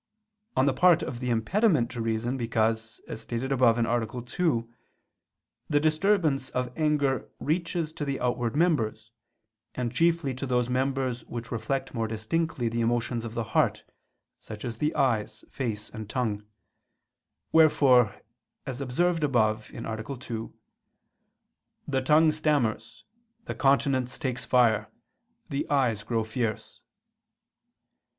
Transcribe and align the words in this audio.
On 0.57 0.65
the 0.65 0.73
part 0.73 1.03
of 1.03 1.19
the 1.19 1.29
impediment 1.29 1.91
to 1.91 2.01
reason 2.01 2.35
because, 2.35 2.99
as 3.07 3.21
stated 3.21 3.51
above 3.51 3.77
(A. 3.77 4.21
2), 4.23 4.73
the 5.69 5.79
disturbance 5.79 6.49
of 6.49 6.71
anger 6.75 7.29
reaches 7.39 7.93
to 7.93 8.03
the 8.03 8.19
outward 8.19 8.55
members, 8.55 9.11
and 9.75 9.93
chiefly 9.93 10.33
to 10.33 10.47
those 10.47 10.71
members 10.71 11.23
which 11.27 11.51
reflect 11.51 11.93
more 11.93 12.07
distinctly 12.07 12.67
the 12.67 12.81
emotions 12.81 13.23
of 13.23 13.35
the 13.35 13.43
heart, 13.43 13.83
such 14.39 14.65
as 14.65 14.79
the 14.79 14.95
eyes, 14.95 15.45
face 15.51 15.91
and 15.91 16.09
tongue; 16.09 16.43
wherefore, 17.51 18.15
as 18.65 18.81
observed 18.81 19.23
above 19.23 19.69
(A. 19.71 20.15
2), 20.17 20.53
"the 21.87 22.01
tongue 22.01 22.31
stammers, 22.31 23.05
the 23.45 23.53
countenance 23.53 24.17
takes 24.17 24.45
fire, 24.45 24.89
the 25.49 25.69
eyes 25.69 26.01
grow 26.01 26.23
fierce." 26.23 26.81